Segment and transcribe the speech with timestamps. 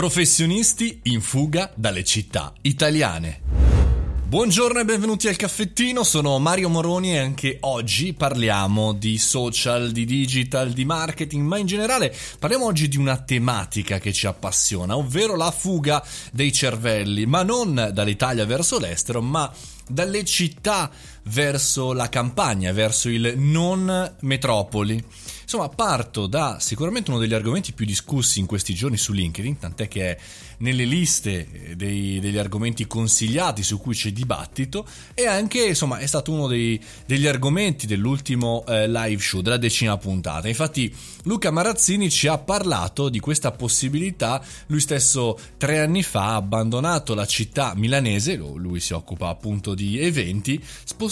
[0.00, 3.42] Professionisti in fuga dalle città italiane.
[4.26, 10.06] Buongiorno e benvenuti al caffettino, sono Mario Moroni e anche oggi parliamo di social, di
[10.06, 15.36] digital, di marketing, ma in generale parliamo oggi di una tematica che ci appassiona, ovvero
[15.36, 19.52] la fuga dei cervelli, ma non dall'Italia verso l'estero, ma
[19.86, 20.90] dalle città
[21.24, 25.04] verso la campagna, verso il non metropoli.
[25.42, 29.88] Insomma, parto da sicuramente uno degli argomenti più discussi in questi giorni su LinkedIn, tant'è
[29.88, 30.18] che è
[30.58, 36.30] nelle liste dei, degli argomenti consigliati su cui c'è dibattito e anche, insomma, è stato
[36.30, 40.46] uno dei, degli argomenti dell'ultimo eh, live show, della decima puntata.
[40.46, 40.94] Infatti,
[41.24, 44.40] Luca Marazzini ci ha parlato di questa possibilità.
[44.66, 49.98] Lui stesso tre anni fa ha abbandonato la città milanese, lui si occupa appunto di
[49.98, 51.08] eventi, spostandosi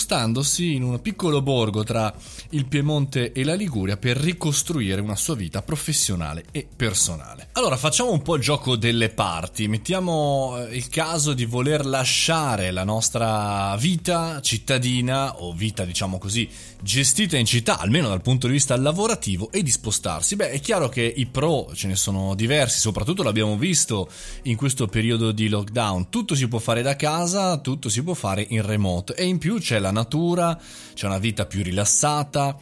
[0.59, 2.15] in un piccolo borgo tra
[2.51, 7.49] il Piemonte e la Liguria per ricostruire una sua vita professionale e personale.
[7.53, 12.71] Allora facciamo un po' il gioco delle parti, mettiamo eh, il caso di voler lasciare
[12.71, 16.49] la nostra vita cittadina o vita diciamo così
[16.81, 20.37] gestita in città, almeno dal punto di vista lavorativo e di spostarsi.
[20.37, 24.09] Beh, è chiaro che i pro ce ne sono diversi, soprattutto l'abbiamo visto
[24.43, 28.47] in questo periodo di lockdown, tutto si può fare da casa, tutto si può fare
[28.51, 30.59] in remoto e in più c'è la natura,
[30.95, 32.57] c'è una vita più rilassata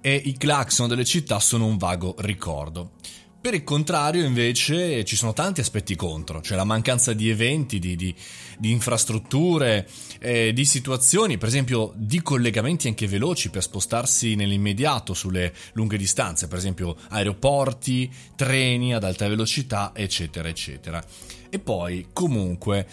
[0.00, 2.92] e i clacson delle città sono un vago ricordo.
[3.40, 7.96] Per il contrario, invece, ci sono tanti aspetti contro, cioè la mancanza di eventi, di,
[7.96, 8.14] di,
[8.58, 15.54] di infrastrutture, eh, di situazioni, per esempio di collegamenti anche veloci per spostarsi nell'immediato sulle
[15.72, 21.02] lunghe distanze, per esempio aeroporti, treni ad alta velocità, eccetera, eccetera.
[21.48, 22.86] E poi, comunque,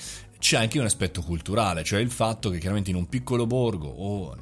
[0.47, 4.33] c'è anche un aspetto culturale, cioè il fatto che chiaramente in un piccolo borgo o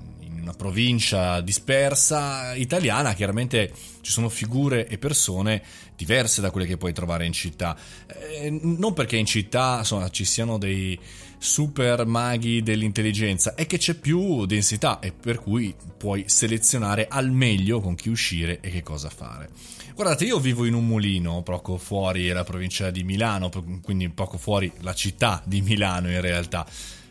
[0.46, 5.64] una provincia dispersa italiana, chiaramente ci sono figure e persone
[5.96, 7.76] diverse da quelle che puoi trovare in città.
[8.06, 10.98] Eh, non perché in città insomma, ci siano dei
[11.40, 17.82] super maghi dell'intelligenza, è che c'è più densità e per cui puoi selezionare al meglio
[17.82, 19.50] con chi uscire e che cosa fare.
[19.96, 23.50] Guardate, io vivo in un mulino poco fuori la provincia di Milano,
[23.82, 26.68] quindi poco fuori la città di Milano in realtà.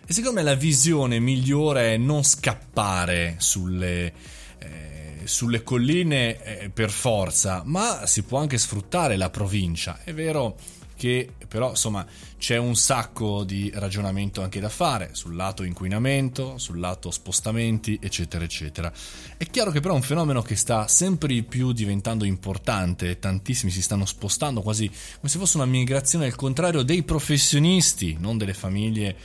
[0.06, 4.12] E secondo me la visione migliore è non scappare sulle,
[4.58, 10.00] eh, sulle colline eh, per forza, ma si può anche sfruttare la provincia.
[10.04, 10.56] È vero
[10.96, 12.06] che però insomma
[12.38, 18.44] c'è un sacco di ragionamento anche da fare sul lato inquinamento, sul lato spostamenti, eccetera,
[18.44, 18.92] eccetera.
[19.36, 23.82] È chiaro che però è un fenomeno che sta sempre più diventando importante, tantissimi si
[23.82, 29.16] stanno spostando quasi come se fosse una migrazione al contrario dei professionisti, non delle famiglie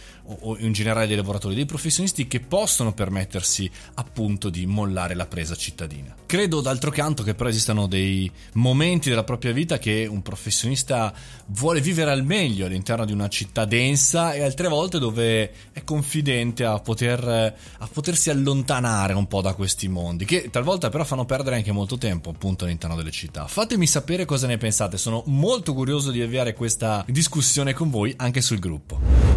[0.41, 5.55] o in generale dei lavoratori, dei professionisti che possono permettersi appunto di mollare la presa
[5.55, 6.15] cittadina.
[6.25, 11.13] Credo d'altro canto che però esistano dei momenti della propria vita che un professionista
[11.59, 16.63] vuole vivere al meglio all'interno di una città densa e altre volte dove è confidente
[16.63, 21.57] a, poter, a potersi allontanare un po' da questi mondi, che talvolta però fanno perdere
[21.57, 23.45] anche molto tempo appunto all'interno delle città.
[23.47, 28.39] Fatemi sapere cosa ne pensate, sono molto curioso di avviare questa discussione con voi anche
[28.39, 29.28] sul gruppo.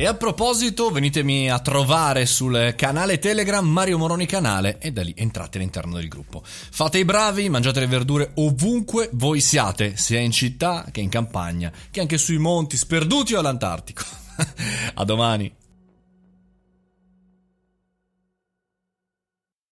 [0.00, 5.12] E a proposito, venitemi a trovare sul canale Telegram Mario Moroni Canale e da lì
[5.14, 6.42] entrate all'interno del gruppo.
[6.42, 11.70] Fate i bravi, mangiate le verdure ovunque voi siate, sia in città che in campagna,
[11.90, 14.02] che anche sui monti sperduti o all'Antartico.
[14.94, 15.59] a domani.